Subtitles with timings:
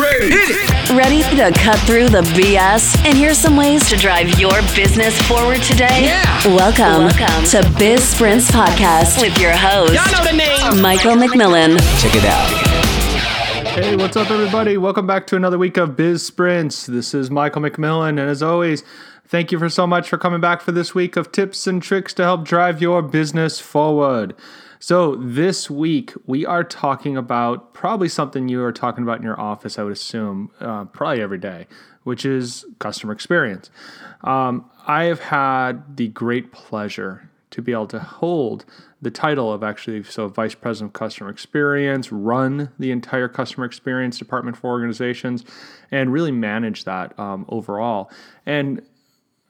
[0.00, 0.30] ready?
[0.30, 0.90] Hit it!
[0.96, 5.62] Ready to cut through the BS and hear some ways to drive your business forward
[5.62, 6.04] today?
[6.04, 6.46] Yeah.
[6.46, 10.82] Welcome, Welcome to Biz Sprints Podcast with your host, Y'all know the name.
[10.82, 11.78] Michael McMillan.
[12.00, 12.48] Check it out.
[13.68, 14.76] Hey, what's up, everybody?
[14.76, 16.86] Welcome back to another week of Biz Sprints.
[16.86, 18.84] This is Michael McMillan, and as always,
[19.26, 22.12] thank you for so much for coming back for this week of tips and tricks
[22.14, 24.34] to help drive your business forward.
[24.82, 29.40] So, this week we are talking about probably something you are talking about in your
[29.40, 31.68] office, I would assume, uh, probably every day,
[32.02, 33.70] which is customer experience.
[34.24, 38.64] Um, I have had the great pleasure to be able to hold
[39.00, 44.18] the title of actually so vice president of customer experience run the entire customer experience
[44.18, 45.44] department for organizations
[45.92, 48.10] and really manage that um, overall
[48.46, 48.82] and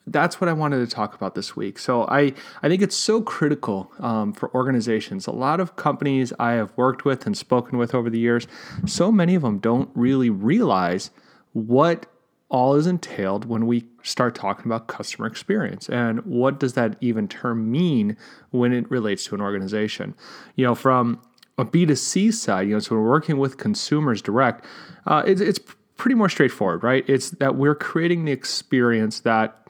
[0.06, 1.78] that's what I wanted to talk about this week.
[1.78, 5.26] So I, I think it's so critical um, for organizations.
[5.26, 8.46] A lot of companies I have worked with and spoken with over the years,
[8.84, 11.10] so many of them don't really realize
[11.52, 12.06] what
[12.48, 17.26] all is entailed when we start talking about customer experience and what does that even
[17.26, 18.16] term mean
[18.50, 20.14] when it relates to an organization.
[20.56, 21.22] You know, from
[21.56, 24.64] a B2C side, you know, so we're working with consumers direct,
[25.06, 25.60] uh, it's, it's
[25.96, 27.04] pretty more straightforward, right?
[27.08, 29.61] It's that we're creating the experience that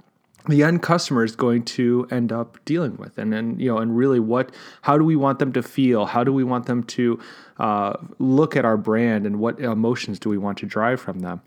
[0.48, 3.18] the end customer is going to end up dealing with.
[3.18, 6.06] And then you know and really what how do we want them to feel?
[6.06, 7.20] How do we want them to
[7.58, 11.40] uh, look at our brand and what emotions do we want to drive from them?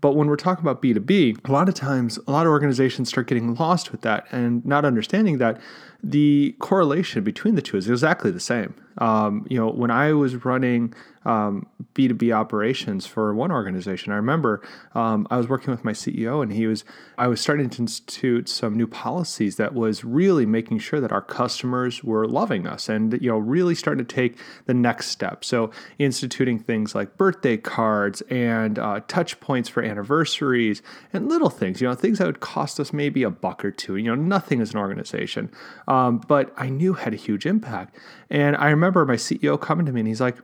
[0.00, 3.26] But when we're talking about b2b a lot of times a lot of organizations start
[3.26, 5.58] getting lost with that and not understanding that
[6.04, 10.44] the correlation between the two is exactly the same um, you know when i was
[10.44, 14.12] running um, B2B operations for one organization.
[14.12, 14.62] I remember
[14.94, 16.84] um, I was working with my CEO and he was,
[17.16, 21.22] I was starting to institute some new policies that was really making sure that our
[21.22, 25.44] customers were loving us and, you know, really starting to take the next step.
[25.44, 30.82] So instituting things like birthday cards and uh, touch points for anniversaries
[31.12, 33.96] and little things, you know, things that would cost us maybe a buck or two,
[33.96, 35.50] you know, nothing as an organization.
[35.94, 37.96] Um, but I knew had a huge impact.
[38.28, 40.36] And I remember my CEO coming to me and he's like,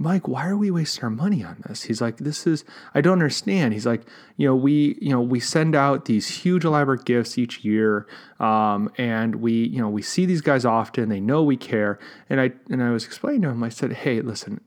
[0.00, 1.82] Mike, why are we wasting our money on this?
[1.82, 3.74] He's like, this is, I don't understand.
[3.74, 4.02] He's like,
[4.36, 8.06] you know, we, you know, we send out these huge elaborate gifts each year,
[8.38, 11.08] um, and we, you know, we see these guys often.
[11.08, 11.98] They know we care,
[12.30, 13.64] and I, and I was explaining to him.
[13.64, 14.60] I said, hey, listen,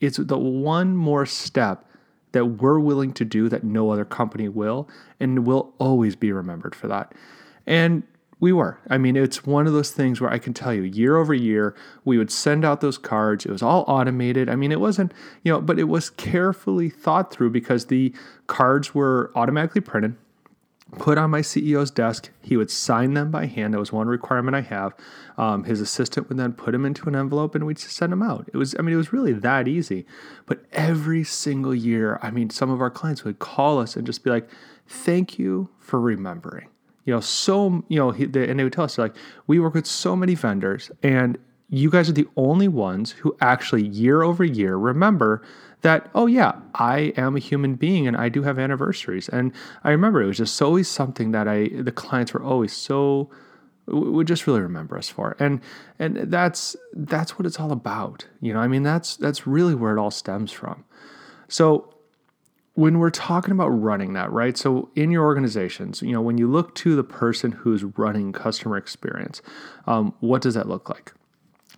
[0.00, 1.86] it's the one more step
[2.32, 4.88] that we're willing to do that no other company will,
[5.20, 7.12] and we'll always be remembered for that.
[7.66, 8.02] And
[8.40, 8.78] we were.
[8.90, 11.74] I mean, it's one of those things where I can tell you year over year,
[12.04, 13.46] we would send out those cards.
[13.46, 14.48] It was all automated.
[14.48, 15.12] I mean, it wasn't,
[15.42, 18.12] you know, but it was carefully thought through because the
[18.46, 20.16] cards were automatically printed,
[20.98, 22.30] put on my CEO's desk.
[22.42, 23.72] He would sign them by hand.
[23.72, 24.94] That was one requirement I have.
[25.38, 28.48] Um, his assistant would then put them into an envelope and we'd send them out.
[28.52, 30.06] It was, I mean, it was really that easy.
[30.46, 34.24] But every single year, I mean, some of our clients would call us and just
[34.24, 34.48] be like,
[34.86, 36.68] thank you for remembering
[37.04, 39.14] you know, so, you know, he, they, and they would tell us, like,
[39.46, 41.38] we work with so many vendors, and
[41.68, 45.42] you guys are the only ones who actually year over year remember
[45.80, 49.28] that, oh, yeah, I am a human being and I do have anniversaries.
[49.28, 53.30] And I remember it was just always something that I, the clients were always so,
[53.86, 55.36] would just really remember us for.
[55.38, 55.60] And,
[55.98, 58.26] and that's, that's what it's all about.
[58.40, 60.84] You know, I mean, that's, that's really where it all stems from.
[61.48, 61.93] So
[62.74, 64.56] when we're talking about running that, right?
[64.58, 68.76] So in your organizations, you know, when you look to the person who's running customer
[68.76, 69.42] experience,
[69.86, 71.12] um, what does that look like?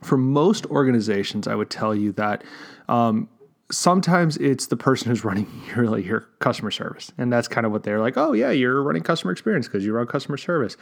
[0.03, 2.45] For most organizations, I would tell you that
[2.89, 3.29] um,
[3.71, 5.47] sometimes it's the person who's running
[5.77, 9.03] really your customer service and that's kind of what they're like oh yeah you're running
[9.03, 10.77] customer experience because you run customer service.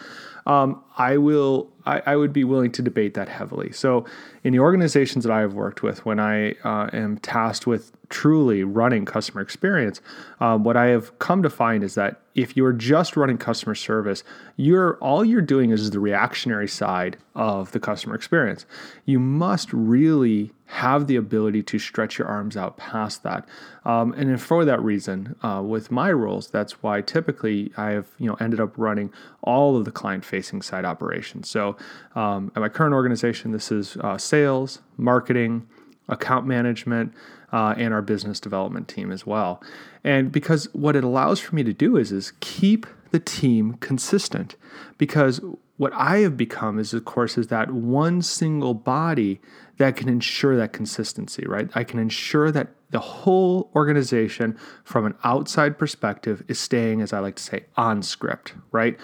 [0.46, 3.70] Um, i will I, I, would be willing to debate that heavily.
[3.72, 4.06] So
[4.42, 8.62] in the organizations that i have worked with when i uh, am tasked with truly
[8.64, 10.02] running customer experience
[10.40, 14.22] um, what i have come to find is that if you're just running customer service
[14.56, 18.66] you're all you're doing is the reactionary side of the customer experience.
[19.04, 23.48] You must really have the ability to stretch your arms out past that.
[23.84, 28.26] Um, and for that reason, uh, with my roles, that's why typically I have you
[28.26, 29.12] know ended up running
[29.42, 31.48] all of the client-facing side operations.
[31.48, 31.76] So
[32.16, 35.68] um, at my current organization, this is uh, sales, marketing,
[36.08, 37.14] account management,
[37.52, 39.62] uh, and our business development team as well.
[40.02, 44.56] And because what it allows for me to do is is keep the team consistent
[44.98, 45.40] because
[45.76, 49.40] what I have become is, of course, is that one single body
[49.78, 51.68] that can ensure that consistency, right?
[51.74, 57.18] I can ensure that the whole organization, from an outside perspective, is staying, as I
[57.18, 58.96] like to say, on script, right?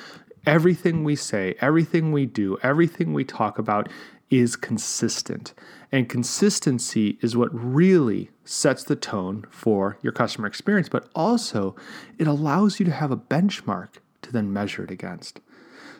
[0.46, 3.88] Everything we say, everything we do, everything we talk about
[4.30, 5.54] is consistent.
[5.90, 11.74] And consistency is what really sets the tone for your customer experience, but also
[12.16, 15.40] it allows you to have a benchmark to then measure it against.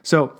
[0.05, 0.39] So,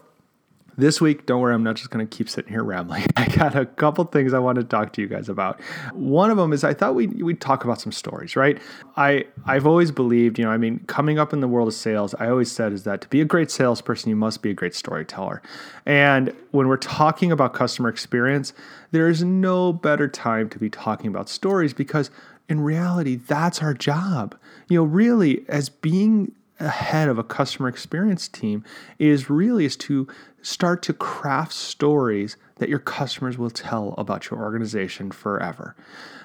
[0.77, 3.05] this week, don't worry, I'm not just going to keep sitting here rambling.
[3.17, 5.61] I got a couple things I want to talk to you guys about.
[5.93, 8.59] One of them is I thought we'd, we'd talk about some stories, right?
[8.97, 12.15] I, I've always believed, you know, I mean, coming up in the world of sales,
[12.19, 14.75] I always said is that to be a great salesperson, you must be a great
[14.75, 15.43] storyteller.
[15.87, 18.53] And when we're talking about customer experience,
[18.91, 22.11] there is no better time to be talking about stories because
[22.49, 24.37] in reality, that's our job.
[24.69, 28.65] You know, really, as being ahead of a customer experience team
[28.99, 30.07] is really is to
[30.43, 35.75] start to craft stories that your customers will tell about your organization forever.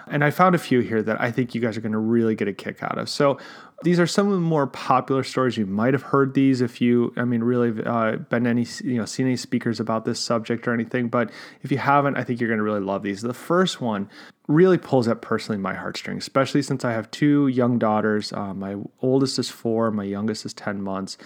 [0.08, 2.36] And I found a few here that I think you guys are going to really
[2.36, 3.10] get a kick out of.
[3.10, 3.40] So
[3.84, 5.58] these are some of the more popular stories.
[5.58, 9.06] You might have heard these if you, I mean, really uh, been any, you know,
[9.06, 11.08] seen any speakers about this subject or anything.
[11.08, 13.22] But if you haven't, I think you're going to really love these.
[13.22, 14.10] The first one
[14.48, 18.32] really pulls at personally my heartstrings, especially since I have two young daughters.
[18.32, 21.18] Uh, my oldest is four, my youngest is 10 months.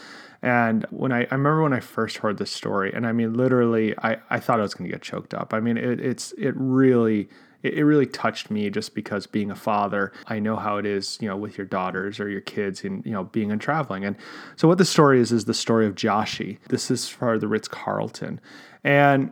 [0.41, 3.97] And when I, I remember when I first heard this story, and I mean, literally,
[3.99, 5.53] I, I thought I was going to get choked up.
[5.53, 7.27] I mean, it, it's, it really,
[7.61, 11.27] it, really touched me just because being a father, I know how it is, you
[11.27, 14.05] know, with your daughters or your kids and, you know, being and traveling.
[14.05, 14.15] And
[14.55, 16.57] so what the story is, is the story of Joshie.
[16.69, 18.39] This is for the Ritz Carlton.
[18.85, 19.31] And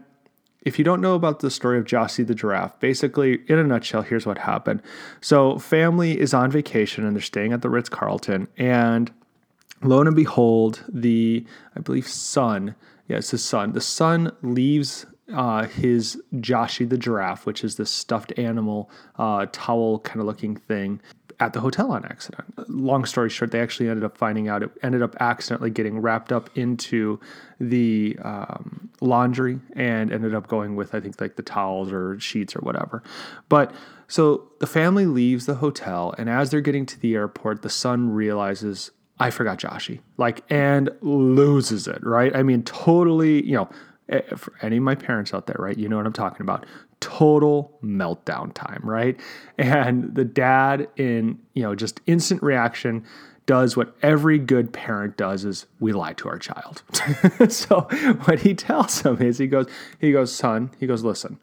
[0.62, 4.02] if you don't know about the story of Joshie the giraffe, basically, in a nutshell,
[4.02, 4.82] here's what happened.
[5.22, 9.12] So, family is on vacation and they're staying at the Ritz Carlton, and
[9.82, 11.46] lo and behold, the
[11.76, 12.76] I believe son,
[13.08, 18.38] yes, his son, the son leaves uh, his Joshie the giraffe, which is this stuffed
[18.38, 21.02] animal uh, towel kind of looking thing,
[21.40, 22.52] at the hotel on accident.
[22.70, 26.32] Long story short, they actually ended up finding out it ended up accidentally getting wrapped
[26.32, 27.20] up into
[27.60, 32.56] the um, laundry and ended up going with I think like the towels or sheets
[32.56, 33.04] or whatever.
[33.50, 33.72] But
[34.08, 38.10] so the family leaves the hotel, and as they're getting to the airport, the son
[38.12, 42.36] realizes I forgot Joshie, like, and loses it, right?
[42.36, 43.70] I mean, totally, you know,
[44.10, 45.78] eh, for any of my parents out there, right?
[45.78, 46.66] You know what I'm talking about.
[47.00, 49.20] Total meltdown time, right?
[49.58, 53.06] And the dad, in, you know, just instant reaction,
[53.46, 56.84] does what every good parent does is we lie to our child.
[57.50, 57.82] so
[58.26, 59.68] what he tells him is he goes,
[60.00, 61.40] he goes, son, he goes, listen,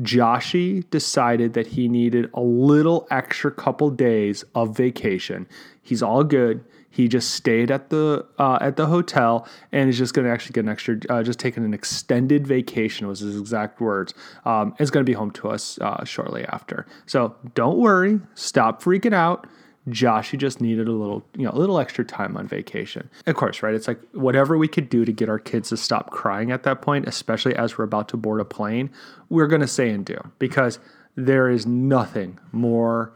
[0.00, 5.48] Joshie decided that he needed a little extra couple days of vacation.
[5.82, 6.64] He's all good.
[6.90, 10.54] He just stayed at the uh, at the hotel and is just going to actually
[10.54, 14.14] get an extra, uh, just taking an extended vacation was his exact words.
[14.44, 16.86] Um, is going to be home to us uh, shortly after.
[17.06, 19.46] So don't worry, stop freaking out.
[19.88, 23.08] Josh, he just needed a little, you know, a little extra time on vacation.
[23.26, 23.74] Of course, right?
[23.74, 26.82] It's like whatever we could do to get our kids to stop crying at that
[26.82, 28.90] point, especially as we're about to board a plane,
[29.28, 30.78] we're going to say and do because
[31.16, 33.12] there is nothing more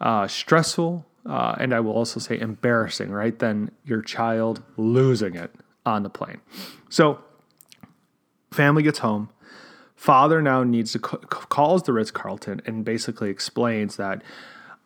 [0.00, 5.54] uh, stressful uh, and I will also say embarrassing, right, than your child losing it
[5.86, 6.40] on the plane.
[6.88, 7.22] So,
[8.50, 9.30] family gets home.
[9.96, 14.22] Father now needs to c- calls the Ritz Carlton and basically explains that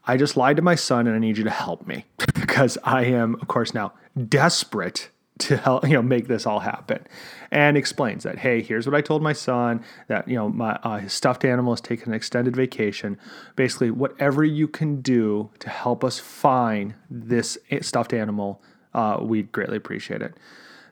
[0.07, 2.05] I just lied to my son and I need you to help me
[2.35, 3.93] because I am, of course, now
[4.29, 7.07] desperate to help you know make this all happen.
[7.51, 10.99] And explains that hey here's what i told my son that you know my uh,
[10.99, 13.19] his stuffed animal is taking an extended vacation.
[13.57, 18.63] Basically whatever you can do to help us find this stuffed animal
[18.95, 20.35] uh, we'd greatly appreciate it.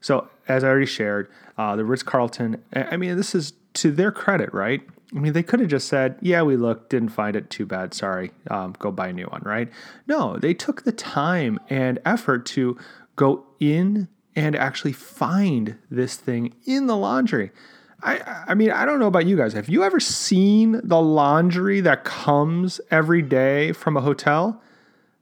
[0.01, 4.53] So as i already shared uh, the ritz-carlton i mean this is to their credit
[4.55, 4.83] right?
[5.15, 7.95] I mean, they could have just said, yeah, we looked, didn't find it, too bad,
[7.95, 9.71] sorry, um, go buy a new one, right?
[10.09, 12.77] No, they took the time and effort to
[13.15, 17.51] go in and actually find this thing in the laundry.
[18.03, 19.55] I, I mean, I don't know about you guys.
[19.55, 24.63] Have you ever seen the laundry that comes every day from a hotel?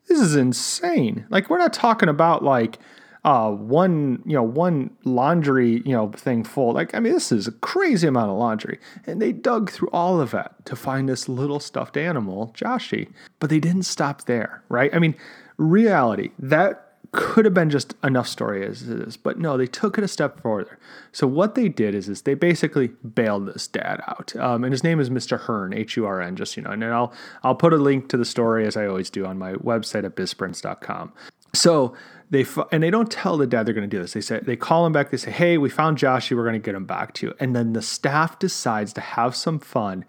[0.09, 1.25] This is insane.
[1.30, 2.78] Like, we're not talking about like
[3.25, 6.75] uh, one, you know, one laundry, you know, thing full.
[6.75, 8.78] Like, I mean, this is a crazy amount of laundry.
[9.06, 13.09] And they dug through all of that to find this little stuffed animal, Joshie.
[13.38, 14.94] But they didn't stop there, right?
[14.94, 15.14] I mean,
[15.56, 16.84] reality, that
[17.14, 20.09] could have been just enough story as it is, but no, they took it a
[20.09, 20.78] step further.
[21.12, 24.85] So what they did is, is they basically bailed this dad out, um, and his
[24.85, 25.40] name is Mr.
[25.40, 26.71] Hurn, H-U-R-N, just you know.
[26.71, 29.54] And I'll I'll put a link to the story as I always do on my
[29.54, 31.12] website at bizsprints.com.
[31.54, 31.94] So
[32.30, 34.12] they and they don't tell the dad they're going to do this.
[34.12, 35.11] They say they call him back.
[35.11, 36.37] They say, "Hey, we found Joshie.
[36.37, 39.37] We're going to get him back to you." And then the staff decides to have
[39.37, 40.04] some fun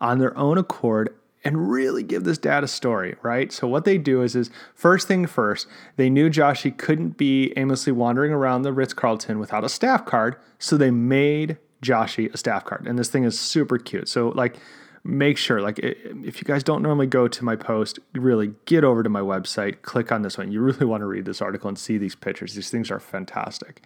[0.00, 1.14] on their own accord
[1.44, 3.52] and really give this dad a story, right?
[3.52, 5.66] So what they do is is first thing first,
[5.96, 10.76] they knew Joshie couldn't be aimlessly wandering around the Ritz-Carlton without a staff card, so
[10.76, 12.86] they made Joshie a staff card.
[12.86, 14.08] And this thing is super cute.
[14.08, 14.56] So like
[15.04, 19.02] make sure like if you guys don't normally go to my post really get over
[19.02, 21.78] to my website click on this one you really want to read this article and
[21.78, 23.80] see these pictures these things are fantastic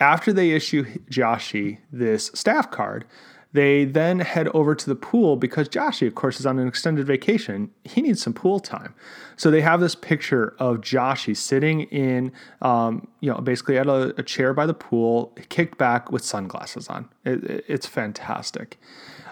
[0.00, 3.04] after they issue Joshie this staff card
[3.52, 7.06] they then head over to the pool because Joshie, of course, is on an extended
[7.06, 7.70] vacation.
[7.84, 8.94] He needs some pool time.
[9.36, 14.14] So they have this picture of Joshie sitting in, um, you know, basically at a,
[14.18, 17.08] a, chair by the pool, kicked back with sunglasses on.
[17.24, 18.78] It, it's fantastic.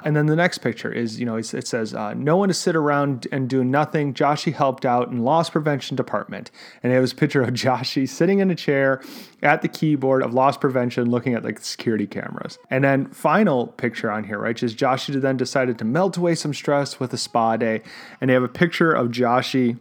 [0.05, 2.77] And then the next picture is, you know, it says, uh, no one to sit
[2.77, 4.15] around and do nothing.
[4.15, 6.51] Joshie helped out in loss prevention department.
[6.83, 9.03] And it was a picture of Joshie sitting in a chair
[9.43, 12.59] at the keyboard of loss prevention looking at like security cameras.
[12.71, 16.55] And then final picture on here, right, is Joshie then decided to melt away some
[16.55, 17.83] stress with a spa day.
[18.21, 19.79] And they have a picture of Joshie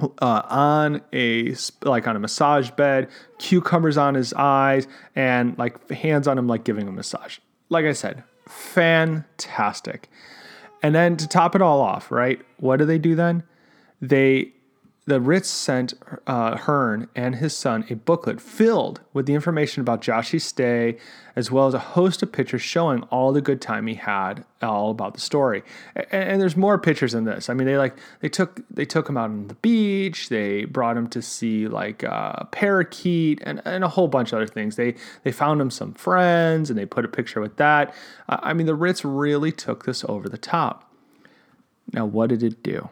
[0.00, 6.28] uh, on a like on a massage bed, cucumbers on his eyes, and like hands
[6.28, 7.38] on him, like giving a massage.
[7.68, 10.08] Like I said, fantastic.
[10.82, 12.40] And then to top it all off, right?
[12.58, 13.42] What do they do then?
[14.00, 14.52] They
[15.06, 15.94] the Ritz sent
[16.26, 20.98] uh, Hurn and his son a booklet filled with the information about Joshie's stay,
[21.36, 24.90] as well as a host of pictures showing all the good time he had, all
[24.90, 25.62] about the story.
[25.94, 27.48] And, and, there's more pictures in this.
[27.48, 30.28] I mean, they like they took they took him out on the beach.
[30.28, 34.38] They brought him to see like a uh, parakeet and, and a whole bunch of
[34.38, 34.74] other things.
[34.74, 37.94] They they found him some friends and they put a picture with that.
[38.28, 40.92] I mean, the Ritz really took this over the top.
[41.92, 42.90] Now, what did it do?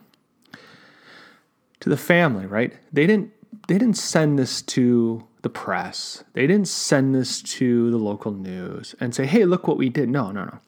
[1.85, 2.73] To the family, right?
[2.95, 3.31] They didn't
[3.69, 6.25] they didn't send this to the press.
[6.33, 10.09] They didn't send this to the local news and say, "Hey, look what we did."
[10.09, 10.59] No, no, no.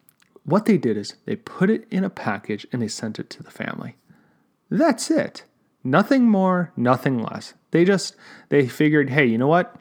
[0.45, 3.43] What they did is they put it in a package and they sent it to
[3.43, 3.97] the family.
[4.69, 5.45] That's it.
[5.83, 7.55] Nothing more, nothing less.
[7.71, 8.15] They just
[8.51, 9.75] they figured, "Hey, you know what?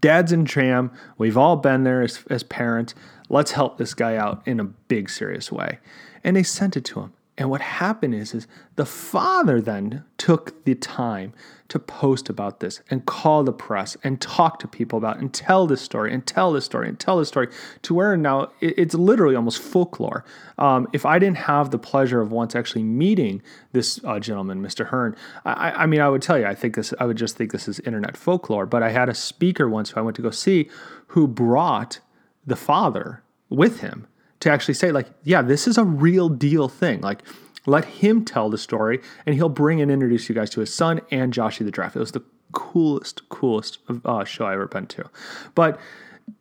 [0.00, 0.92] Dad's in tram.
[1.18, 2.94] We've all been there as, as parents.
[3.28, 5.80] Let's help this guy out in a big serious way."
[6.22, 7.12] And they sent it to him.
[7.38, 8.46] And what happened is, is
[8.76, 11.32] the father then took the time
[11.68, 15.66] to post about this and call the press and talk to people about and tell
[15.66, 17.48] this story and tell this story and tell this story
[17.80, 20.26] to where now it's literally almost folklore.
[20.58, 23.40] Um, if I didn't have the pleasure of once actually meeting
[23.72, 24.88] this uh, gentleman, Mr.
[24.88, 27.50] Hurn, I, I, mean, I would tell you, I think this, I would just think
[27.50, 28.66] this is internet folklore.
[28.66, 30.68] But I had a speaker once who I went to go see
[31.08, 32.00] who brought
[32.46, 34.06] the father with him
[34.42, 37.00] to actually say like, yeah, this is a real deal thing.
[37.00, 37.22] Like,
[37.64, 41.00] let him tell the story, and he'll bring and introduce you guys to his son
[41.12, 41.94] and Joshie the Giraffe.
[41.94, 45.08] It was the coolest, coolest uh, show I ever been to.
[45.54, 45.78] But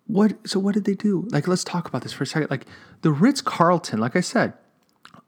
[0.08, 0.36] what?
[0.48, 1.28] So what did they do?
[1.30, 2.50] Like, let's talk about this for a second.
[2.50, 2.66] Like
[3.02, 4.54] the Ritz Carlton, like I said,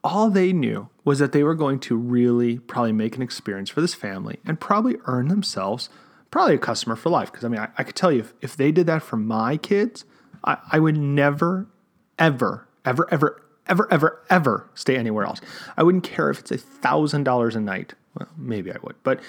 [0.02, 3.80] all they knew was that they were going to really probably make an experience for
[3.80, 5.88] this family and probably earn themselves
[6.32, 7.30] probably a customer for life.
[7.30, 9.56] Because I mean, I, I, could tell you if, if they did that for my
[9.56, 10.04] kids,
[10.42, 11.68] I, I would never
[12.18, 15.40] ever, ever, ever, ever, ever, ever stay anywhere else.
[15.76, 17.94] I wouldn't care if it's a thousand dollars a night.
[18.18, 19.20] Well, maybe I would, but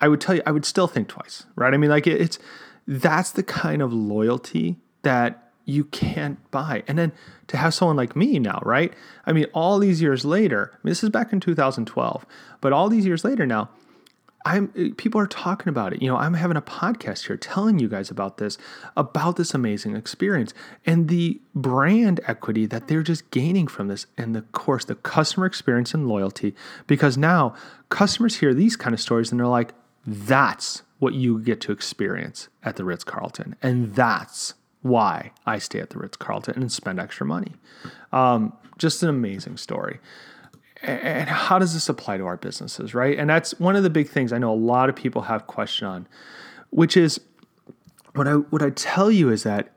[0.00, 1.72] I would tell you, I would still think twice, right?
[1.72, 2.38] I mean, like it's
[2.86, 6.82] that's the kind of loyalty that you can't buy.
[6.88, 7.12] And then
[7.46, 8.92] to have someone like me now, right?
[9.26, 12.26] I mean, all these years later, I mean, this is back in 2012,
[12.60, 13.70] but all these years later now,
[14.44, 16.02] I'm eh, people are talking about it.
[16.02, 18.58] You know, I'm having a podcast here telling you guys about this,
[18.96, 20.52] about this amazing experience
[20.84, 25.46] and the brand equity that they're just gaining from this and the course the customer
[25.46, 26.54] experience and loyalty
[26.86, 27.54] because now
[27.88, 29.74] customers hear these kind of stories and they're like
[30.06, 35.90] that's what you get to experience at the Ritz-Carlton and that's why I stay at
[35.90, 37.52] the Ritz-Carlton and spend extra money.
[38.12, 40.00] Um, just an amazing story
[40.82, 43.18] and how does this apply to our businesses, right?
[43.18, 45.86] And that's one of the big things I know a lot of people have question
[45.86, 46.08] on,
[46.70, 47.20] which is
[48.14, 49.72] what I what I tell you is that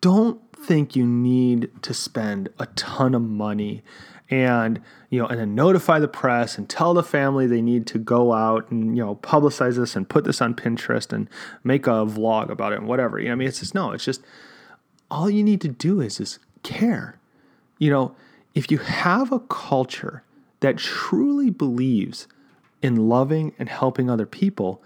[0.00, 3.82] don't think you need to spend a ton of money
[4.30, 7.98] and you know and then notify the press and tell the family they need to
[7.98, 11.28] go out and you know publicize this and put this on Pinterest and
[11.64, 13.18] make a vlog about it and whatever.
[13.18, 14.22] You know, I mean it's just no, it's just
[15.10, 17.18] all you need to do is is care.
[17.78, 18.14] You know,
[18.54, 20.22] if you have a culture
[20.60, 22.26] that truly believes
[22.82, 24.82] in loving and helping other people,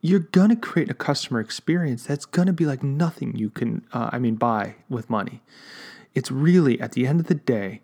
[0.00, 3.84] you're going to create a customer experience that's going to be like nothing you can,
[3.92, 5.42] uh, I mean, buy with money.
[6.14, 7.80] It's really, at the end of the day,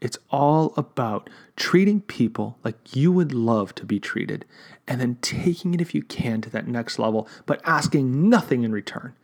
[0.00, 4.44] it's all about treating people like you would love to be treated
[4.86, 8.72] and then taking it if you can to that next level, but asking nothing in
[8.72, 9.14] return.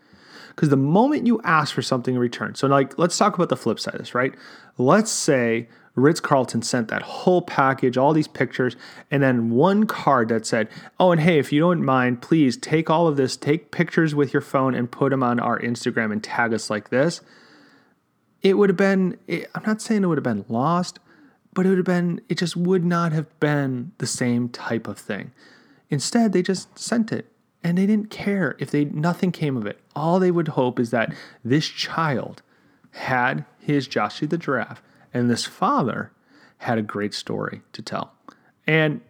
[0.50, 3.56] Because the moment you ask for something in return, so like let's talk about the
[3.56, 4.34] flip side of this, right?
[4.78, 8.76] Let's say Ritz Carlton sent that whole package, all these pictures,
[9.10, 12.88] and then one card that said, Oh, and hey, if you don't mind, please take
[12.88, 16.22] all of this, take pictures with your phone and put them on our Instagram and
[16.22, 17.20] tag us like this.
[18.42, 20.98] It would have been, eh, I'm not saying it would have been lost,
[21.52, 24.98] but it would have been, it just would not have been the same type of
[24.98, 25.32] thing.
[25.90, 27.26] Instead, they just sent it
[27.62, 29.78] and they didn't care if they nothing came of it.
[29.94, 31.14] All they would hope is that
[31.44, 32.42] this child
[32.92, 36.12] had his Joshua the giraffe and this father
[36.58, 38.12] had a great story to tell.
[38.66, 39.00] And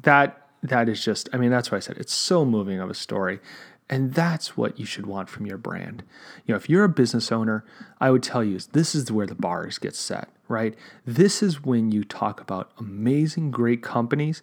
[0.00, 2.94] that that is just I mean that's why I said it's so moving of a
[2.94, 3.40] story.
[3.88, 6.02] And that's what you should want from your brand.
[6.46, 7.62] You know, if you're a business owner,
[8.00, 10.74] I would tell you this is where the bars get set, right?
[11.04, 14.40] This is when you talk about amazing, great companies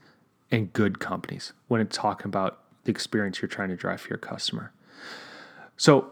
[0.51, 4.17] and good companies when it's talking about the experience you're trying to drive for your
[4.17, 4.71] customer.
[5.77, 6.11] So,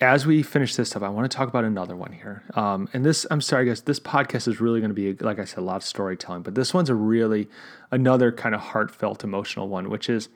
[0.00, 2.42] as we finish this up, I want to talk about another one here.
[2.54, 5.44] Um, and this, I'm sorry, guys, this podcast is really going to be, like I
[5.44, 7.48] said, a lot of storytelling, but this one's a really
[7.90, 10.30] another kind of heartfelt, emotional one, which is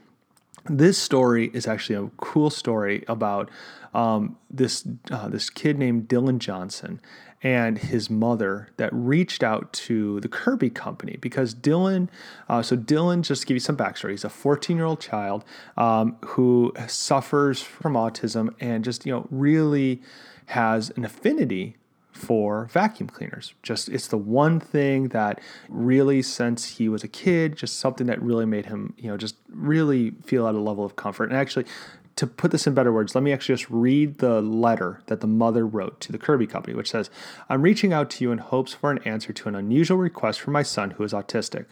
[0.69, 3.51] this story is actually a cool story about
[3.95, 7.01] um, this uh, this kid named Dylan Johnson
[7.45, 12.09] and his mother that reached out to the Kirby company because Dylan.
[12.49, 15.45] Uh, so Dylan, just to give you some backstory, he's a 14 year old child
[15.77, 20.03] um, who suffers from autism and just you know really
[20.47, 21.77] has an affinity
[22.13, 23.55] for vacuum cleaners.
[23.63, 28.23] Just it's the one thing that really since he was a kid, just something that
[28.23, 31.29] really made him, you know, just really feel at a level of comfort.
[31.29, 31.67] And actually
[32.17, 35.27] to put this in better words, let me actually just read the letter that the
[35.27, 37.11] mother wrote to the Kirby company, which says,
[37.49, 40.53] I'm reaching out to you in hopes for an answer to an unusual request from
[40.53, 41.67] my son who is autistic.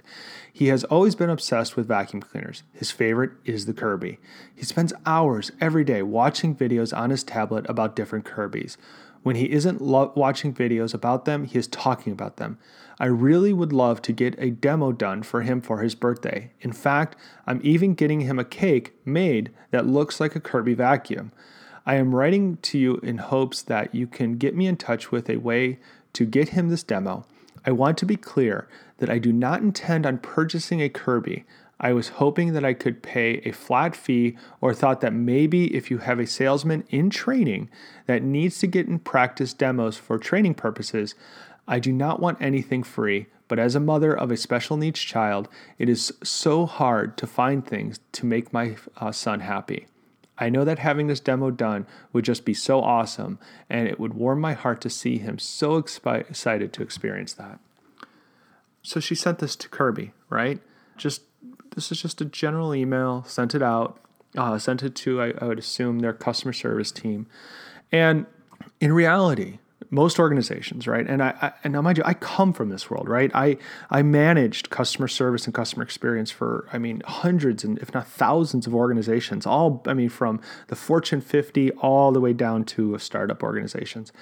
[0.52, 2.64] He has always been obsessed with vacuum cleaners.
[2.72, 4.18] His favorite is the Kirby.
[4.54, 8.76] He spends hours every day watching videos on his tablet about different Kirbys.
[9.22, 12.58] When he isn't lo- watching videos about them, he is talking about them.
[13.02, 16.52] I really would love to get a demo done for him for his birthday.
[16.60, 17.16] In fact,
[17.48, 21.32] I'm even getting him a cake made that looks like a Kirby vacuum.
[21.84, 25.28] I am writing to you in hopes that you can get me in touch with
[25.28, 25.80] a way
[26.12, 27.26] to get him this demo.
[27.66, 28.68] I want to be clear
[28.98, 31.44] that I do not intend on purchasing a Kirby.
[31.80, 35.90] I was hoping that I could pay a flat fee or thought that maybe if
[35.90, 37.68] you have a salesman in training
[38.06, 41.16] that needs to get in practice demos for training purposes,
[41.66, 45.48] I do not want anything free, but as a mother of a special needs child,
[45.78, 49.86] it is so hard to find things to make my uh, son happy.
[50.38, 54.14] I know that having this demo done would just be so awesome, and it would
[54.14, 57.60] warm my heart to see him so expi- excited to experience that.
[58.82, 60.60] So she sent this to Kirby, right?
[60.96, 61.22] Just
[61.74, 64.00] this is just a general email, sent it out,
[64.36, 67.26] uh, sent it to, I, I would assume, their customer service team.
[67.92, 68.26] And
[68.80, 69.58] in reality,
[69.92, 71.06] most organizations, right?
[71.06, 73.30] And I, I, and now mind you, I come from this world, right?
[73.34, 73.58] I
[73.90, 78.66] I managed customer service and customer experience for I mean hundreds and if not thousands
[78.66, 83.42] of organizations, all I mean from the Fortune 50 all the way down to startup
[83.42, 84.12] organizations.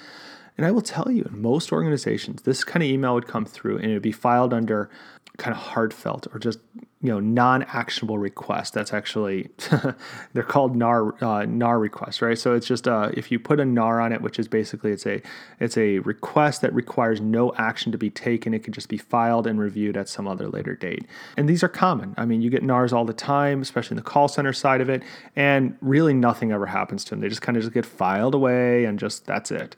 [0.57, 3.77] And I will tell you, in most organizations, this kind of email would come through
[3.77, 4.89] and it would be filed under
[5.37, 6.59] kind of heartfelt or just
[7.01, 8.73] you know non-actionable request.
[8.73, 9.49] That's actually
[10.33, 12.37] they're called nar uh, nar requests right?
[12.37, 15.05] So it's just uh, if you put a nar on it which is basically it's
[15.05, 15.21] a
[15.59, 18.53] it's a request that requires no action to be taken.
[18.53, 21.05] It can just be filed and reviewed at some other later date.
[21.37, 22.13] And these are common.
[22.17, 24.89] I mean you get nars all the time especially in the call center side of
[24.89, 25.01] it
[25.35, 27.21] and really nothing ever happens to them.
[27.21, 29.75] They just kind of just get filed away and just that's it.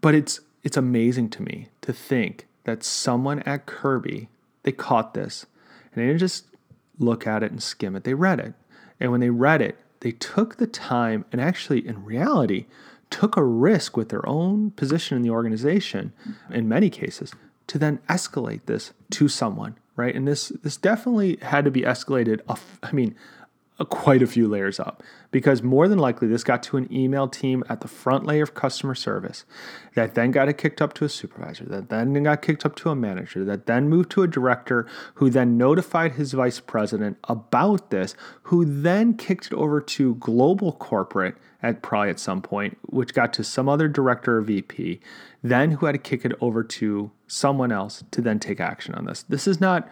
[0.00, 4.28] But it's it's amazing to me to think that someone at kirby
[4.64, 5.46] they caught this
[5.92, 6.46] and they didn't just
[6.98, 8.54] look at it and skim it, they read it.
[9.00, 12.66] And when they read it, they took the time and actually, in reality,
[13.10, 16.12] took a risk with their own position in the organization,
[16.50, 17.32] in many cases,
[17.66, 20.14] to then escalate this to someone, right?
[20.14, 22.40] And this this definitely had to be escalated.
[22.82, 23.14] I mean,
[23.82, 25.02] quite a few layers up.
[25.32, 28.54] Because more than likely this got to an email team at the front layer of
[28.54, 29.44] customer service
[29.94, 32.90] that then got it kicked up to a supervisor that then got kicked up to
[32.90, 37.90] a manager that then moved to a director who then notified his vice president about
[37.90, 43.12] this who then kicked it over to global corporate at probably at some point which
[43.12, 45.00] got to some other director or vp
[45.42, 49.04] then who had to kick it over to someone else to then take action on
[49.04, 49.22] this.
[49.24, 49.88] This is not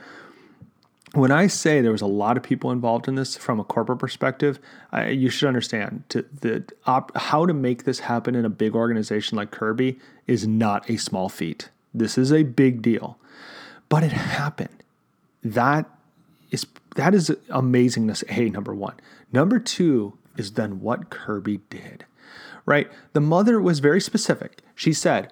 [1.14, 3.98] when I say there was a lot of people involved in this from a corporate
[3.98, 4.59] perspective,
[4.92, 8.75] I, you should understand to, the op, how to make this happen in a big
[8.75, 11.68] organization like Kirby is not a small feat.
[11.92, 13.18] This is a big deal,
[13.90, 14.83] but it happened.
[15.42, 15.87] That
[16.51, 18.25] is that is amazingness.
[18.29, 18.94] A number one.
[19.33, 22.07] Number two is then what Kirby did.
[22.64, 22.90] Right.
[23.12, 24.61] The mother was very specific.
[24.75, 25.31] She said,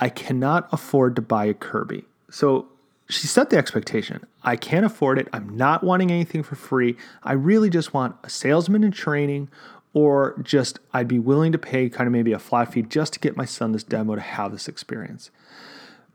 [0.00, 2.66] "I cannot afford to buy a Kirby." So
[3.10, 4.24] she set the expectation.
[4.42, 5.28] I can't afford it.
[5.32, 6.96] I'm not wanting anything for free.
[7.22, 9.48] I really just want a salesman in training,
[9.92, 13.20] or just I'd be willing to pay kind of maybe a flat fee just to
[13.20, 15.30] get my son this demo to have this experience.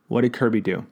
[0.08, 0.86] What did Kirby do?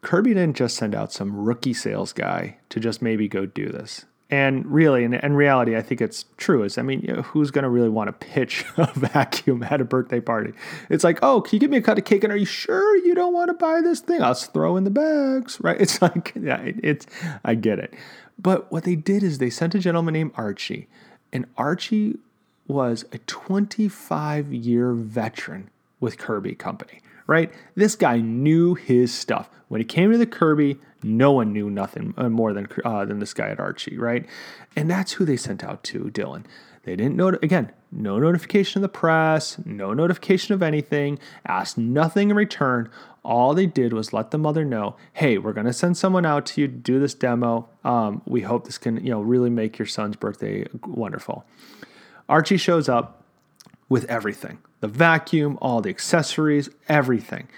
[0.00, 4.04] Kirby didn't just send out some rookie sales guy to just maybe go do this.
[4.28, 6.64] And really, in, in reality, I think it's true.
[6.64, 9.80] Is I mean, you know, who's going to really want to pitch a vacuum at
[9.80, 10.52] a birthday party?
[10.90, 12.24] It's like, oh, can you give me a cut of cake?
[12.24, 14.22] And are you sure you don't want to buy this thing?
[14.22, 15.80] I'll throw in the bags, right?
[15.80, 17.06] It's like, yeah, it, it's,
[17.44, 17.94] I get it.
[18.38, 20.88] But what they did is they sent a gentleman named Archie,
[21.32, 22.18] and Archie
[22.66, 27.52] was a 25 year veteran with Kirby Company, right?
[27.74, 29.50] This guy knew his stuff.
[29.68, 33.18] When it came to the Kirby, no one knew nothing uh, more than uh, than
[33.18, 34.26] this guy at Archie, right?
[34.74, 36.44] And that's who they sent out to Dylan.
[36.84, 42.30] They didn't know again, no notification of the press, no notification of anything, asked nothing
[42.30, 42.90] in return.
[43.24, 46.60] All they did was let the mother know, hey, we're gonna send someone out to
[46.60, 47.68] you to do this demo.
[47.84, 51.44] Um, we hope this can, you know, really make your son's birthday wonderful.
[52.28, 53.24] Archie shows up
[53.88, 57.48] with everything the vacuum, all the accessories, everything.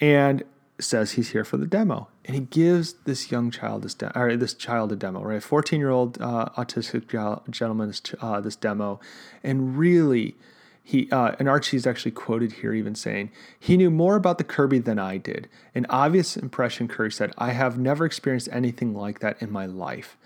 [0.00, 0.44] And
[0.78, 2.08] says he's here for the demo.
[2.24, 5.36] And he gives this young child this, de- or this child a demo, right?
[5.36, 7.08] A 14 year old uh, autistic
[7.50, 8.98] gentleman this, uh, this demo.
[9.42, 10.36] And really,
[10.82, 14.78] he uh, and Archie's actually quoted here even saying he knew more about the Kirby
[14.78, 15.48] than I did.
[15.74, 20.16] An obvious impression, Curry said, I have never experienced anything like that in my life.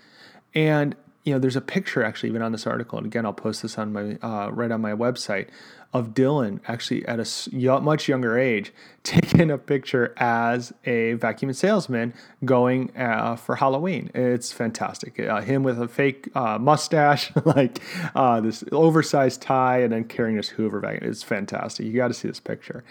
[0.53, 3.63] And you know, there's a picture actually even on this article, and again, I'll post
[3.63, 5.47] this on my uh, right on my website
[5.91, 12.13] of Dylan actually at a much younger age taking a picture as a vacuum salesman
[12.43, 14.11] going uh, for Halloween.
[14.13, 15.19] It's fantastic.
[15.19, 17.79] Uh, him with a fake uh, mustache, like
[18.13, 21.09] uh, this oversized tie, and then carrying this Hoover vacuum.
[21.09, 21.87] It's fantastic.
[21.87, 22.83] You got to see this picture,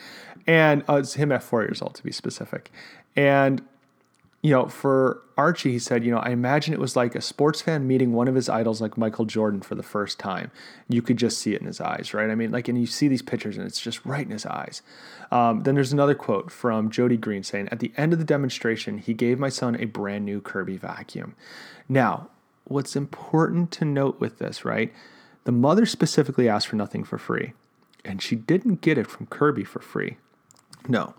[0.47, 2.73] and uh, it's him at four years old to be specific,
[3.15, 3.63] and
[4.45, 7.63] you know, for Archie, he said, you know, I imagine it was like a sports
[7.63, 10.51] fan meeting one of his idols, like Michael Jordan, for the first time.
[10.87, 12.29] You could just see it in his eyes, right?
[12.29, 14.83] I mean, like, and you see these pictures and it's just right in his eyes.
[15.31, 18.99] Um, then there's another quote from Jody Green saying, At the end of the demonstration,
[18.99, 21.35] he gave my son a brand new Kirby vacuum.
[21.89, 22.29] Now,
[22.65, 24.93] what's important to note with this, right?
[25.45, 27.55] The mother specifically asked for nothing for free,
[28.05, 30.19] and she didn't get it from Kirby for free.
[30.87, 31.15] No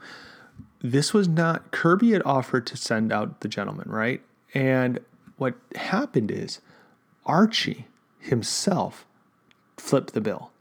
[0.82, 4.22] this was not Kirby had offered to send out the gentleman, right?
[4.54, 5.00] And
[5.38, 6.62] what happened is
[7.26, 7.88] Archie
[8.20, 9.06] himself
[9.78, 10.52] flipped the bill.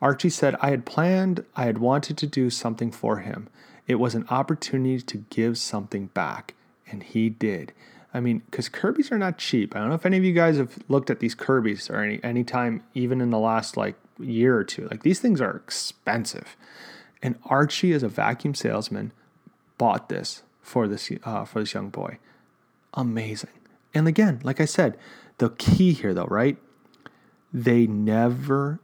[0.00, 3.48] Archie said, I had planned, I had wanted to do something for him.
[3.86, 6.54] It was an opportunity to give something back,
[6.90, 7.72] and he did.
[8.14, 9.74] I mean, because Kirby's are not cheap.
[9.74, 12.20] I don't know if any of you guys have looked at these Kirby's or any
[12.22, 14.88] any time, even in the last like year or two.
[14.88, 16.56] Like these things are expensive.
[17.22, 19.12] And Archie, as a vacuum salesman,
[19.78, 22.18] bought this for this uh, for this young boy.
[22.94, 23.50] Amazing.
[23.94, 24.98] And again, like I said,
[25.38, 26.58] the key here though, right?
[27.52, 28.80] They never,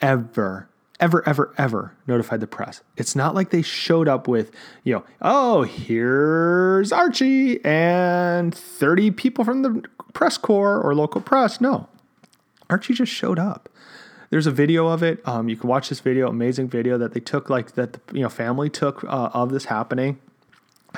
[0.00, 2.82] ever, ever, ever, ever notified the press.
[2.96, 4.50] It's not like they showed up with,
[4.82, 11.60] you know, oh, here's Archie and 30 people from the press corps or local press.
[11.60, 11.88] No.
[12.68, 13.68] Archie just showed up.
[14.30, 15.26] There's a video of it.
[15.26, 18.22] Um, you can watch this video, amazing video that they took, like that the you
[18.22, 20.20] know family took uh, of this happening.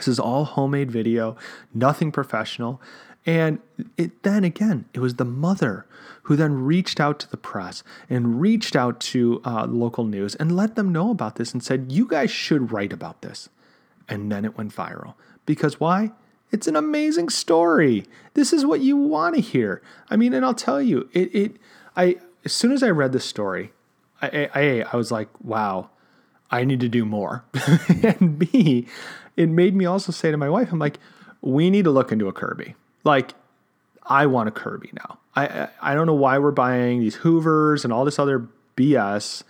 [0.00, 1.36] This is all homemade video,
[1.74, 2.80] nothing professional.
[3.26, 3.58] And
[3.98, 5.86] it, then again, it was the mother
[6.22, 10.56] who then reached out to the press and reached out to uh, local news and
[10.56, 13.50] let them know about this and said, You guys should write about this.
[14.08, 15.14] And then it went viral.
[15.44, 16.12] Because why?
[16.50, 18.06] It's an amazing story.
[18.34, 19.82] This is what you want to hear.
[20.08, 21.56] I mean, and I'll tell you, it, it
[21.96, 23.72] I as soon as I read this story,
[24.22, 25.90] I, I, I was like, wow,
[26.50, 27.44] I need to do more.
[28.02, 28.86] and B,
[29.40, 30.98] it made me also say to my wife, I'm like,
[31.40, 32.74] we need to look into a Kirby.
[33.04, 33.32] Like,
[34.04, 35.18] I want a Kirby now.
[35.34, 39.42] I I don't know why we're buying these Hoovers and all this other BS.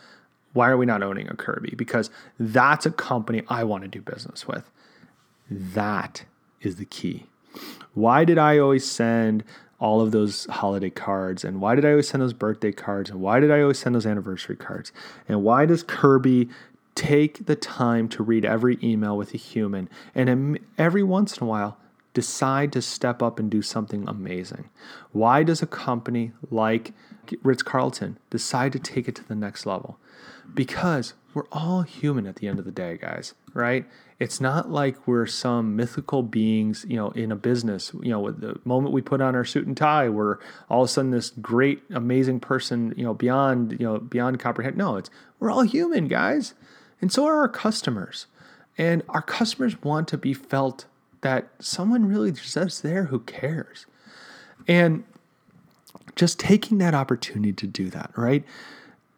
[0.52, 1.74] Why are we not owning a Kirby?
[1.76, 4.70] Because that's a company I want to do business with.
[5.50, 6.24] That
[6.60, 7.26] is the key.
[7.94, 9.42] Why did I always send
[9.80, 11.42] all of those holiday cards?
[11.44, 13.10] And why did I always send those birthday cards?
[13.10, 14.92] And why did I always send those anniversary cards?
[15.28, 16.48] And why does Kirby
[16.94, 21.46] take the time to read every email with a human and every once in a
[21.46, 21.78] while
[22.12, 24.68] decide to step up and do something amazing.
[25.12, 26.92] Why does a company like
[27.42, 29.98] Ritz Carlton decide to take it to the next level?
[30.52, 33.86] Because we're all human at the end of the day, guys, right?
[34.20, 37.90] It's not like we're some mythical beings, you know, in a business.
[38.02, 40.36] You know, the moment we put on our suit and tie, we're
[40.68, 44.76] all of a sudden this great, amazing person, you know, beyond, you know, beyond comprehend.
[44.76, 46.52] No, it's we're all human, guys.
[47.00, 48.26] And so are our customers.
[48.76, 50.84] And our customers want to be felt
[51.22, 53.86] that someone really just there who cares.
[54.68, 55.04] And
[56.14, 58.44] just taking that opportunity to do that, right?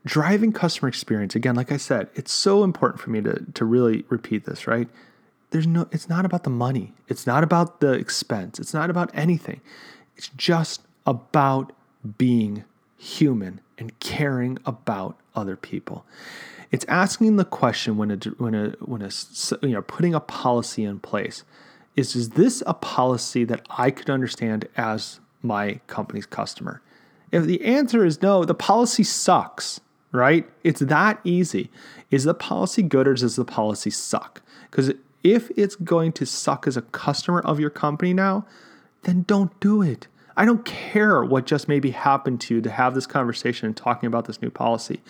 [0.05, 4.05] Driving customer experience, again, like I said, it's so important for me to, to really
[4.09, 4.88] repeat this, right?
[5.53, 6.93] there's no it's not about the money.
[7.09, 8.59] It's not about the expense.
[8.59, 9.61] It's not about anything.
[10.17, 11.73] It's just about
[12.19, 12.65] being
[12.99, 16.05] human and caring about other people.
[16.71, 19.11] It's asking the question when a when a when a
[19.62, 21.45] you know putting a policy in place
[21.95, 26.81] is is this a policy that I could understand as my company's customer?
[27.31, 29.81] If the answer is no, the policy sucks,
[30.12, 30.48] right?
[30.62, 31.70] It's that easy.
[32.11, 34.42] Is the policy good or does the policy suck?
[34.70, 34.92] Because
[35.25, 38.46] if it's going to suck as a customer of your company now,
[39.03, 40.07] then don't do it.
[40.37, 44.07] I don't care what just maybe happened to you to have this conversation and talking
[44.07, 45.01] about this new policy.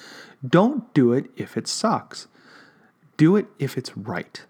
[0.47, 2.27] Don't do it if it sucks.
[3.17, 4.43] Do it if it's right.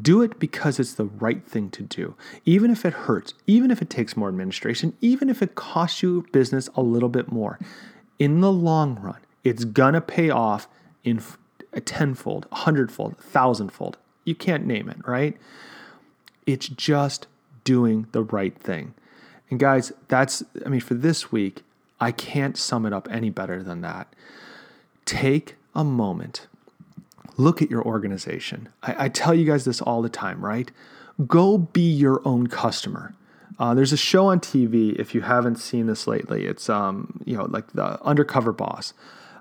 [0.00, 2.14] Do it because it's the right thing to do,
[2.46, 6.24] even if it hurts, even if it takes more administration, even if it costs you
[6.32, 7.58] business a little bit more.
[8.18, 10.66] In the long run, it's gonna pay off
[11.04, 11.22] in
[11.72, 13.98] a tenfold, a hundredfold, a thousandfold.
[14.24, 15.36] You can't name it, right?
[16.46, 17.26] It's just
[17.62, 18.94] doing the right thing.
[19.50, 21.62] And guys, that's, I mean, for this week,
[22.00, 24.12] I can't sum it up any better than that.
[25.04, 26.46] Take a moment
[27.36, 28.68] look at your organization.
[28.82, 30.70] I, I, tell you guys this all the time, right?
[31.26, 33.14] Go be your own customer.
[33.58, 34.94] Uh, there's a show on TV.
[34.98, 38.94] If you haven't seen this lately, it's um, you know like the Undercover Boss.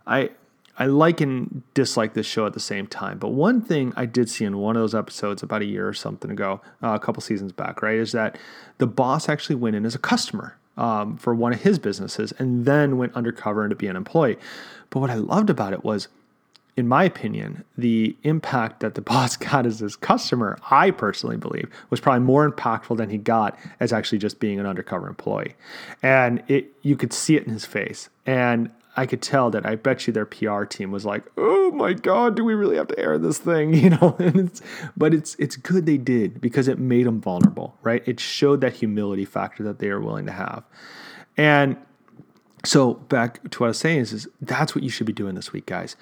[0.06, 0.30] I
[0.78, 3.20] I like and dislike this show at the same time.
[3.20, 5.94] But one thing I did see in one of those episodes about a year or
[5.94, 8.39] something ago, uh, a couple seasons back, right, is that
[8.80, 12.66] the boss actually went in as a customer um, for one of his businesses and
[12.66, 14.38] then went undercover to be an employee.
[14.89, 16.08] But what I loved about it was
[16.76, 21.70] in my opinion, the impact that the boss got as his customer, I personally believe,
[21.89, 25.56] was probably more impactful than he got as actually just being an undercover employee.
[26.02, 28.10] And it you could see it in his face.
[28.26, 31.94] And I could tell that I bet you their PR team was like, "Oh my
[31.94, 34.62] god, do we really have to air this thing?" You know, it's,
[34.96, 38.04] but it's it's good they did because it made them vulnerable, right?
[38.08, 40.64] It showed that humility factor that they are willing to have,
[41.38, 41.78] and
[42.66, 45.36] so back to what I was saying is, is that's what you should be doing
[45.36, 45.96] this week, guys.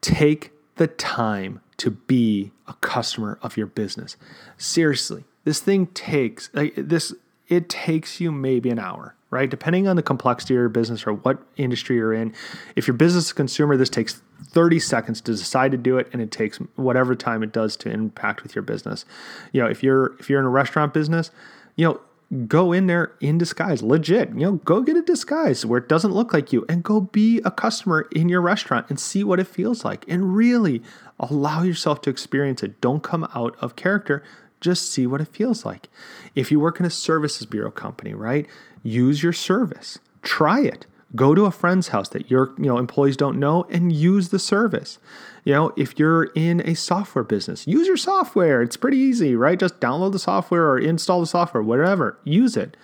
[0.00, 4.16] Take the time to be a customer of your business.
[4.56, 7.14] Seriously, this thing takes like this
[7.48, 9.50] it takes you maybe an hour, right?
[9.50, 12.34] Depending on the complexity of your business or what industry you're in.
[12.76, 16.20] If your business is consumer, this takes 30 seconds to decide to do it and
[16.22, 19.04] it takes whatever time it does to impact with your business.
[19.52, 21.30] You know, if you're if you're in a restaurant business,
[21.76, 22.00] you know,
[22.46, 24.30] go in there in disguise, legit.
[24.30, 27.40] You know, go get a disguise where it doesn't look like you and go be
[27.44, 30.82] a customer in your restaurant and see what it feels like and really
[31.18, 32.80] allow yourself to experience it.
[32.80, 34.22] Don't come out of character,
[34.64, 35.88] just see what it feels like.
[36.34, 38.46] If you work in a services bureau company, right?
[38.82, 39.98] Use your service.
[40.22, 40.86] Try it.
[41.14, 44.38] Go to a friend's house that your you know employees don't know and use the
[44.38, 44.98] service.
[45.44, 48.62] You know, if you're in a software business, use your software.
[48.62, 49.60] It's pretty easy, right?
[49.60, 52.18] Just download the software or install the software, whatever.
[52.24, 52.76] Use it.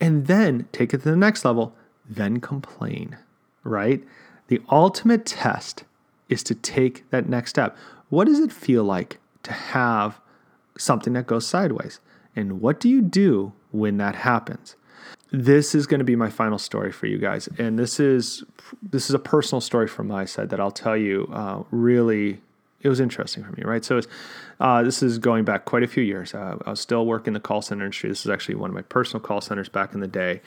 [0.00, 1.74] And then take it to the next level,
[2.08, 3.16] then complain,
[3.62, 4.02] right?
[4.48, 5.84] The ultimate test
[6.28, 7.76] is to take that next step.
[8.08, 10.20] What does it feel like to have
[10.78, 12.00] something that goes sideways?
[12.34, 14.76] And what do you do when that happens?
[15.30, 18.44] this is going to be my final story for you guys, and this is
[18.82, 21.28] this is a personal story from my side that I'll tell you.
[21.32, 22.40] Uh, really,
[22.80, 23.84] it was interesting for me, right?
[23.84, 24.00] So,
[24.60, 26.34] uh, this is going back quite a few years.
[26.34, 28.08] Uh, I was still working the call center industry.
[28.08, 30.40] This is actually one of my personal call centers back in the day,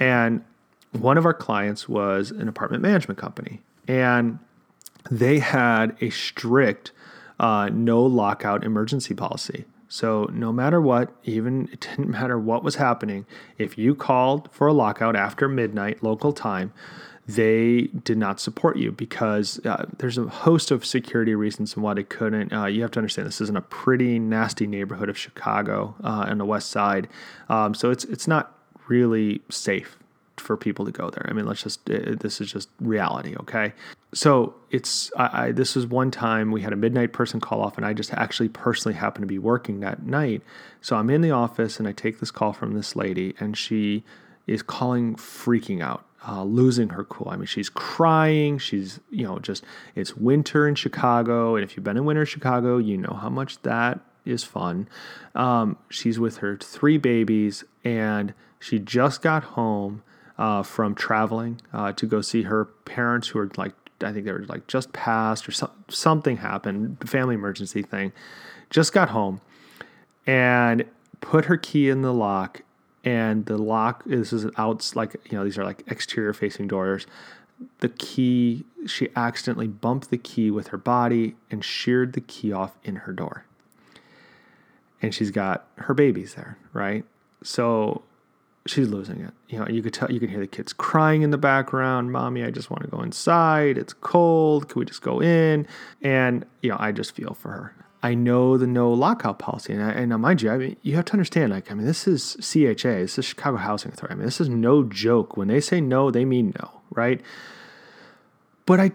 [0.00, 0.42] and
[0.92, 4.38] one of our clients was an apartment management company, and
[5.10, 6.92] they had a strict
[7.38, 9.66] uh, no lockout emergency policy.
[9.92, 13.26] So no matter what, even it didn't matter what was happening,
[13.58, 16.72] if you called for a lockout after midnight local time,
[17.28, 21.92] they did not support you because uh, there's a host of security reasons and why
[21.92, 22.52] they couldn't.
[22.52, 26.24] Uh, you have to understand this is in a pretty nasty neighborhood of Chicago uh,
[26.26, 27.06] on the west side,
[27.48, 29.98] um, so it's it's not really safe
[30.36, 31.26] for people to go there.
[31.28, 33.72] I mean, let's just this is just reality, okay?
[34.14, 37.76] So it's I, I, this was one time we had a midnight person call off
[37.76, 40.42] and i just actually personally happened to be working that night.
[40.80, 44.04] So i'm in the office and i take this call from this lady and she
[44.46, 47.28] is calling freaking out uh, losing her cool.
[47.30, 48.58] I mean she's crying.
[48.58, 51.56] She's you know just it's winter in chicago.
[51.56, 54.88] And if you've been in winter in chicago you know how much that is fun.
[55.34, 60.02] Um, she's with her three babies and she just got home
[60.38, 64.32] uh, from traveling uh, to go see her parents who are like I think they
[64.32, 68.12] were like just passed or so, something happened, family emergency thing.
[68.70, 69.40] Just got home
[70.26, 70.84] and
[71.20, 72.62] put her key in the lock.
[73.04, 77.06] And the lock, this is out, like, you know, these are like exterior facing doors.
[77.80, 82.76] The key, she accidentally bumped the key with her body and sheared the key off
[82.84, 83.44] in her door.
[85.02, 87.04] and she's got her babies there, right?
[87.42, 88.02] So
[88.66, 89.32] she's losing it.
[89.48, 92.12] You know, you could tell you could hear the kids crying in the background.
[92.12, 93.78] Mommy, I just want to go inside.
[93.78, 94.68] It's cold.
[94.68, 95.66] Can we just go in?
[96.00, 97.74] And you know, I just feel for her.
[98.04, 100.96] I know the no lockout policy, and, I, and now mind you, I mean, you
[100.96, 101.52] have to understand.
[101.52, 104.14] Like, I mean, this is CHA, this is Chicago Housing Authority.
[104.14, 105.36] I mean, this is no joke.
[105.36, 107.20] When they say no, they mean no, right?
[108.66, 108.90] But I,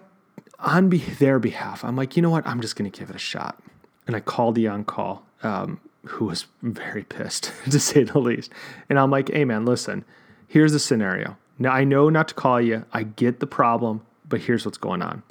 [0.59, 2.45] on be- their behalf, I'm like, you know what?
[2.45, 3.61] I'm just going to give it a shot.
[4.07, 8.51] And I called the on call, um, who was very pissed to say the least.
[8.89, 10.05] And I'm like, hey man, listen,
[10.47, 11.37] here's the scenario.
[11.59, 12.85] Now I know not to call you.
[12.93, 15.23] I get the problem, but here's what's going on.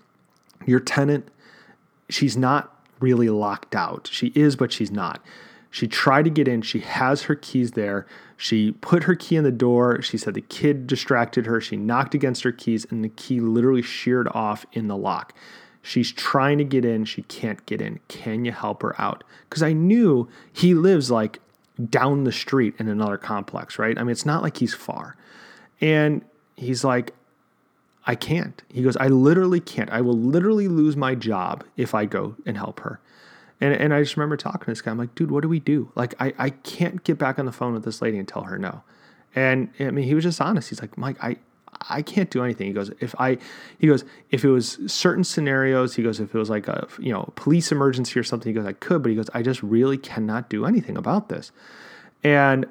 [0.66, 1.28] Your tenant,
[2.08, 4.08] she's not really locked out.
[4.12, 5.22] She is, but she's not.
[5.70, 6.62] She tried to get in.
[6.62, 8.06] She has her keys there.
[8.36, 10.00] She put her key in the door.
[10.00, 11.60] She said the kid distracted her.
[11.60, 15.34] She knocked against her keys, and the key literally sheared off in the lock.
[15.86, 17.04] She's trying to get in.
[17.04, 18.00] She can't get in.
[18.08, 19.22] Can you help her out?
[19.48, 21.38] Because I knew he lives like
[21.88, 23.96] down the street in another complex, right?
[23.96, 25.16] I mean, it's not like he's far.
[25.80, 26.24] And
[26.56, 27.14] he's like,
[28.04, 28.60] I can't.
[28.68, 29.88] He goes, I literally can't.
[29.90, 32.98] I will literally lose my job if I go and help her.
[33.60, 34.90] And, and I just remember talking to this guy.
[34.90, 35.92] I'm like, dude, what do we do?
[35.94, 38.58] Like, I, I can't get back on the phone with this lady and tell her
[38.58, 38.82] no.
[39.36, 40.68] And I mean, he was just honest.
[40.68, 41.36] He's like, Mike, I,
[41.88, 42.68] I can't do anything.
[42.68, 43.38] He goes, if I,
[43.78, 47.12] he goes, if it was certain scenarios, he goes, if it was like a, you
[47.12, 49.98] know, police emergency or something, he goes, I could, but he goes, I just really
[49.98, 51.52] cannot do anything about this.
[52.24, 52.66] And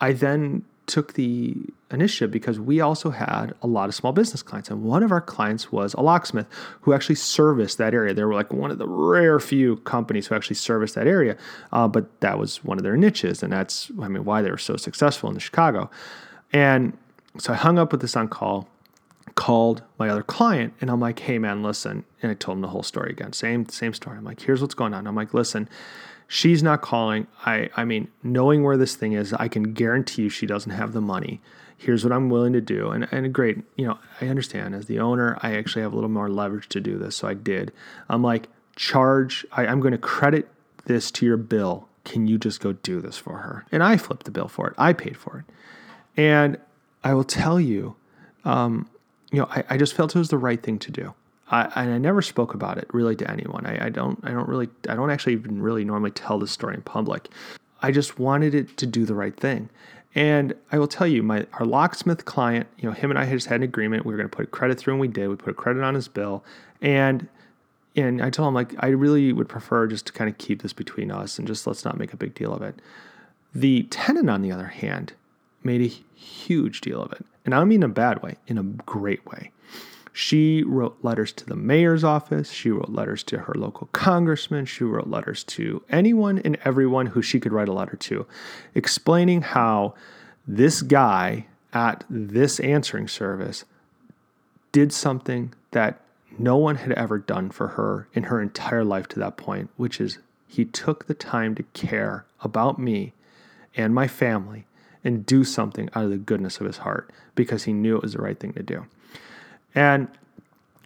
[0.00, 1.56] I then took the
[1.90, 4.68] initiative because we also had a lot of small business clients.
[4.68, 6.46] And one of our clients was a locksmith
[6.82, 8.12] who actually serviced that area.
[8.12, 11.36] They were like one of the rare few companies who actually serviced that area.
[11.72, 13.42] Uh, but that was one of their niches.
[13.42, 15.90] And that's, I mean, why they were so successful in Chicago.
[16.52, 16.98] And
[17.38, 18.68] so I hung up with this on call,
[19.34, 22.04] called my other client, and I'm like, hey man, listen.
[22.22, 23.32] And I told him the whole story again.
[23.32, 24.16] Same, same story.
[24.16, 25.06] I'm like, here's what's going on.
[25.06, 25.68] I'm like, listen,
[26.28, 27.26] she's not calling.
[27.44, 30.92] I I mean, knowing where this thing is, I can guarantee you she doesn't have
[30.92, 31.40] the money.
[31.76, 32.90] Here's what I'm willing to do.
[32.90, 36.10] And and great, you know, I understand as the owner, I actually have a little
[36.10, 37.16] more leverage to do this.
[37.16, 37.72] So I did.
[38.08, 40.48] I'm like, charge, I, I'm going to credit
[40.86, 41.88] this to your bill.
[42.04, 43.66] Can you just go do this for her?
[43.72, 44.74] And I flipped the bill for it.
[44.76, 45.54] I paid for it.
[46.16, 46.58] And
[47.04, 47.94] I will tell you,
[48.44, 48.88] um,
[49.30, 51.14] you know, I, I, just felt it was the right thing to do.
[51.50, 53.66] I, and I never spoke about it really to anyone.
[53.66, 56.74] I, I don't, I don't really, I don't actually even really normally tell this story
[56.74, 57.28] in public.
[57.82, 59.68] I just wanted it to do the right thing.
[60.14, 63.36] And I will tell you, my our locksmith client, you know, him and I had
[63.36, 64.06] just had an agreement.
[64.06, 65.28] We were going to put a credit through, and we did.
[65.28, 66.44] We put a credit on his bill,
[66.80, 67.28] and
[67.96, 70.72] and I told him like I really would prefer just to kind of keep this
[70.72, 72.76] between us and just let's not make a big deal of it.
[73.52, 75.14] The tenant, on the other hand,
[75.64, 77.24] made a huge deal of it.
[77.44, 79.50] And I don't mean in a bad way, in a great way.
[80.12, 82.52] She wrote letters to the mayor's office.
[82.52, 84.64] She wrote letters to her local congressman.
[84.64, 88.26] She wrote letters to anyone and everyone who she could write a letter to,
[88.74, 89.94] explaining how
[90.46, 93.64] this guy at this answering service
[94.70, 96.00] did something that
[96.38, 100.00] no one had ever done for her in her entire life to that point, which
[100.00, 103.12] is he took the time to care about me
[103.76, 104.64] and my family
[105.04, 108.14] and do something out of the goodness of his heart because he knew it was
[108.14, 108.86] the right thing to do.
[109.74, 110.08] And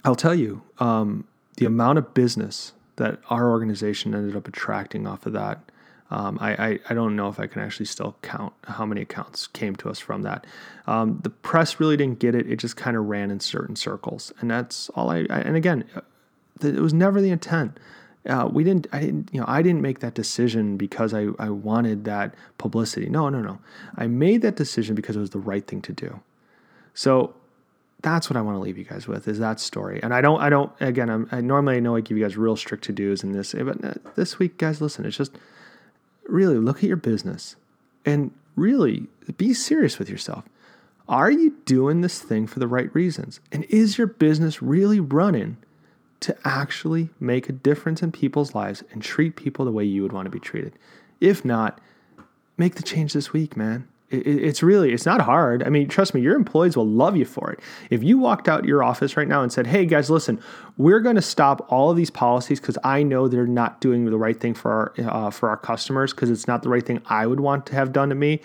[0.05, 1.27] I'll tell you, um,
[1.57, 5.61] the amount of business that our organization ended up attracting off of that.
[6.11, 9.47] Um, I, I, I, don't know if I can actually still count how many accounts
[9.47, 10.47] came to us from that.
[10.87, 12.51] Um, the press really didn't get it.
[12.51, 14.33] It just kind of ran in certain circles.
[14.41, 15.85] And that's all I, I and again,
[16.63, 17.79] it was never the intent
[18.29, 21.51] uh, we didn't i didn't you know i didn't make that decision because I, I
[21.51, 23.09] wanted that publicity.
[23.09, 23.59] No no no.
[23.97, 26.21] I made that decision because it was the right thing to do.
[26.95, 27.35] So
[28.01, 30.01] that's what i want to leave you guys with is that story.
[30.03, 32.37] And i don't i don't again I'm, i normally i know i give you guys
[32.37, 35.33] real strict to do's in this but uh, this week guys listen it's just
[36.29, 37.57] really look at your business
[38.05, 40.45] and really be serious with yourself.
[41.09, 43.41] Are you doing this thing for the right reasons?
[43.51, 45.57] And is your business really running
[46.21, 50.13] to actually make a difference in people's lives and treat people the way you would
[50.13, 50.79] want to be treated.
[51.21, 51.81] If not,
[52.57, 53.87] make the change this week, man.
[54.11, 55.63] it's really, it's not hard.
[55.63, 57.61] I mean, trust me, your employees will love you for it.
[57.91, 60.41] If you walked out your office right now and said, hey guys, listen,
[60.79, 64.17] we're going to stop all of these policies because I know they're not doing the
[64.17, 67.27] right thing for our, uh, for our customers because it's not the right thing I
[67.27, 68.41] would want to have done to me.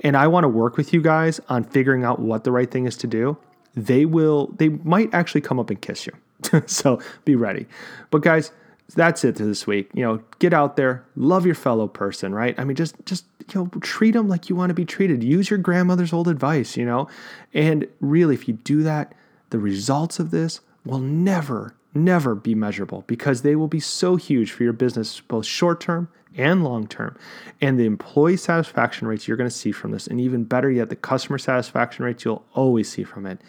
[0.00, 2.86] And I want to work with you guys on figuring out what the right thing
[2.86, 3.36] is to do.
[3.74, 6.12] They will, they might actually come up and kiss you
[6.66, 7.66] so be ready.
[8.10, 8.52] But guys,
[8.94, 9.90] that's it for this week.
[9.94, 12.58] You know, get out there, love your fellow person, right?
[12.58, 15.22] I mean, just just you know, treat them like you want to be treated.
[15.22, 17.08] Use your grandmother's old advice, you know.
[17.52, 19.14] And really, if you do that,
[19.50, 24.52] the results of this will never, never be measurable because they will be so huge
[24.52, 27.16] for your business, both short term and long term.
[27.60, 30.88] And the employee satisfaction rates you're going to see from this, and even better yet,
[30.88, 33.40] the customer satisfaction rates you'll always see from it,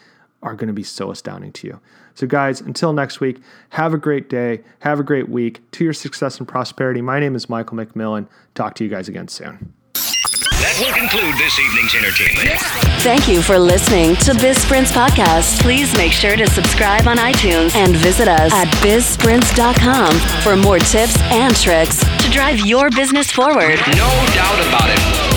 [0.42, 1.80] are going to be so astounding to you.
[2.16, 5.62] So, guys, until next week, have a great day, have a great week.
[5.72, 8.28] To your success and prosperity, my name is Michael McMillan.
[8.56, 9.74] Talk to you guys again soon.
[10.60, 12.60] That will conclude this evening's entertainment.
[13.02, 15.62] Thank you for listening to Biz Sprints Podcast.
[15.62, 21.18] Please make sure to subscribe on iTunes and visit us at bizsprints.com for more tips
[21.32, 23.80] and tricks to drive your business forward.
[23.96, 25.29] No doubt about it.